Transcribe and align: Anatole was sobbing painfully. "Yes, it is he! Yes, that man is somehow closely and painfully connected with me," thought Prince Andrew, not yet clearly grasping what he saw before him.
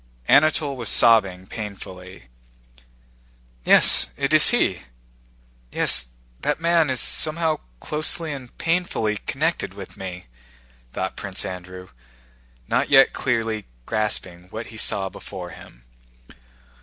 Anatole 0.27 0.75
was 0.75 0.89
sobbing 0.89 1.45
painfully. 1.45 2.25
"Yes, 3.63 4.07
it 4.17 4.33
is 4.33 4.49
he! 4.49 4.81
Yes, 5.71 6.07
that 6.39 6.59
man 6.59 6.89
is 6.89 6.99
somehow 6.99 7.59
closely 7.79 8.33
and 8.33 8.57
painfully 8.57 9.17
connected 9.27 9.75
with 9.75 9.97
me," 9.97 10.25
thought 10.91 11.15
Prince 11.15 11.45
Andrew, 11.45 11.89
not 12.67 12.89
yet 12.89 13.13
clearly 13.13 13.65
grasping 13.85 14.47
what 14.49 14.65
he 14.73 14.77
saw 14.77 15.07
before 15.07 15.51
him. 15.51 15.83